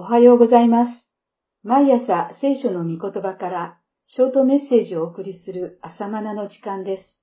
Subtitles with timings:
[0.00, 1.06] おはようございます。
[1.62, 7.20] 毎朝聖書の御言葉からショートメッセージをお送りする朝マナの時間です。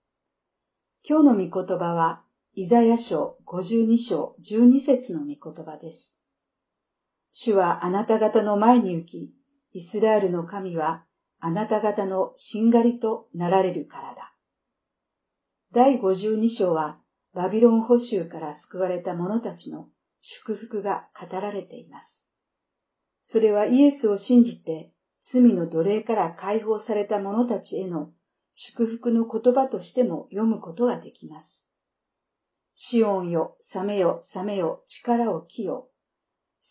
[1.04, 2.22] 今日の御言葉は、
[2.54, 6.14] イザヤ書52章12節の御言葉です。
[7.32, 9.34] 主はあなた方の前に行き、
[9.74, 11.04] イスラエルの神は
[11.40, 14.36] あなた方のしんがりとなられるからだ。
[15.74, 17.00] 第52章は
[17.34, 19.88] バビロン捕囚から救われた者たちの
[20.22, 22.17] 祝福が語られています。
[23.32, 24.92] それはイエスを信じて
[25.34, 28.12] 罪の奴隷から解放された者たちへの
[28.54, 31.68] 祝福の言葉としても読むことができます。
[32.76, 35.90] シオンよ、サメよ、サメよ、力を着よ。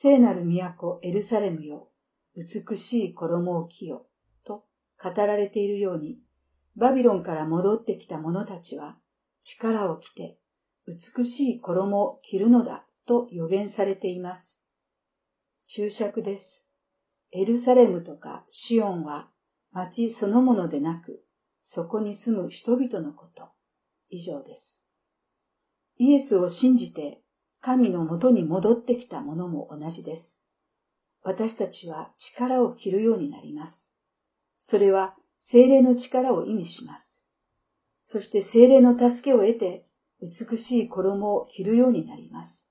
[0.03, 1.89] 聖なる都、エルサレムよ、
[2.37, 4.07] 美しい衣を着よ。
[4.45, 4.65] と
[5.03, 6.19] 語られているように、
[6.77, 8.97] バビロンから戻ってきた者たちは、
[9.59, 10.39] 力を着て、
[10.87, 14.43] 美しい衣を着るのだと予言されています。
[15.75, 16.43] 注釈です。
[17.33, 19.29] エルサレムとかシオンは
[19.73, 21.25] 町そのものでなく、
[21.63, 23.57] そこに住む人々のこと。
[24.11, 24.81] 以上です。
[25.99, 27.21] イエスを信じて
[27.61, 30.41] 神のもとに戻ってきた者も同じです。
[31.23, 33.73] 私たちは力を着るようになります。
[34.71, 35.17] それは
[35.51, 37.23] 精霊の力を意味します。
[38.07, 39.87] そして精霊の助けを得て
[40.21, 42.65] 美しい衣を着るようになります。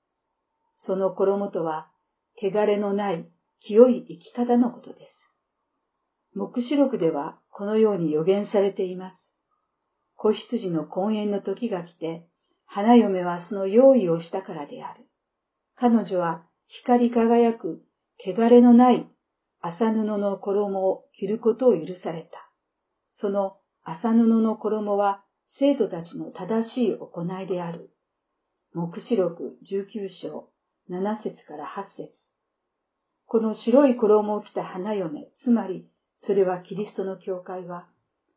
[0.86, 1.90] その衣とは
[2.40, 3.28] 汚れのない
[3.60, 5.26] 清い生き方のことです。
[6.34, 9.16] 目視録ではこのように予言されています。
[10.16, 12.26] 子羊の婚宴の時が来て、
[12.66, 15.06] 花嫁はその用意をしたからである。
[15.76, 17.82] 彼女は光り輝く
[18.18, 19.08] 汚れのない
[19.60, 22.50] 麻布の衣を着ることを許された。
[23.12, 25.24] その麻布の衣は
[25.58, 27.90] 生徒たちの正しい行いである。
[28.74, 30.50] 目視録19章
[30.88, 32.12] 7節から8節
[33.26, 37.88] この白い衣を着た花嫁、つまり、それはキリストの教会は、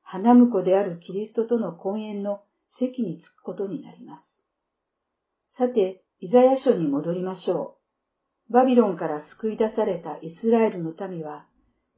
[0.01, 2.41] 花婿であるキリストとの婚宴の
[2.79, 4.23] 席に着くことになります。
[5.57, 7.77] さて、イザヤ書に戻りましょ
[8.49, 8.53] う。
[8.53, 11.45] バビロンから救い出されたイスラエルの民は、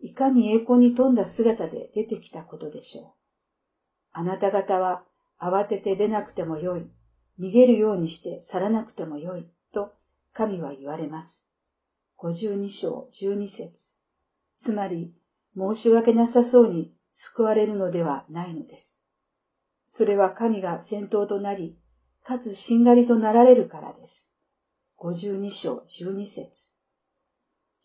[0.01, 3.11] いかに栄光に富んだ姿で出てきたことでしょう。
[4.11, 5.05] あなた方は
[5.39, 6.91] 慌てて出なくてもよい、
[7.39, 9.93] 逃げるようにして去らなくてもよい、と
[10.33, 11.45] 神は言われます。
[12.19, 13.71] 52章12節
[14.63, 15.13] つまり、
[15.55, 16.93] 申し訳なさそうに
[17.35, 19.01] 救われるのではないのです。
[19.97, 21.77] それは神が先頭となり、
[22.23, 24.29] かつしんがりとなられるからです。
[24.99, 26.51] 52章12節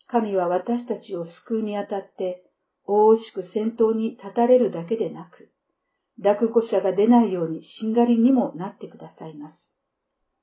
[0.07, 2.43] 神は私たちを救うにあたって、
[2.85, 5.51] 大々しく先頭に立たれるだけでなく、
[6.19, 9.73] 落語者が出ないようにしんがりにもなってくださいます。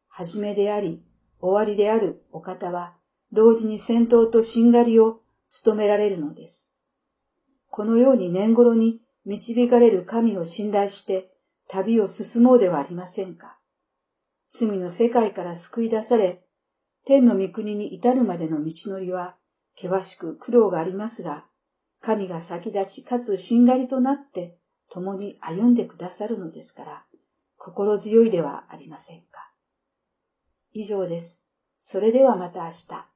[0.09, 1.03] はじめであり、
[1.41, 2.97] 終わりであるお方は、
[3.33, 5.21] 同時に戦闘としんがりを
[5.63, 6.73] 務められるのです。
[7.71, 11.31] このように年頃に導かれる神を信頼して
[11.69, 13.59] 旅を進もうではありませんか。
[14.61, 16.45] 罪の世界から救い出され、
[17.07, 19.37] 天の御国に至るまでの道のりは
[19.77, 21.47] 険しく苦労がありますが、
[22.01, 24.57] 神が先立ちかつしんがりとなって
[24.91, 27.05] 共に歩んでくださるのですから、
[27.59, 29.44] 心強いではありませんか。
[30.75, 31.41] 以上です。
[31.81, 33.14] それではまた明日。